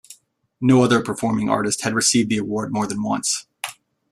[0.59, 3.45] No other performing artists had received the award more than once.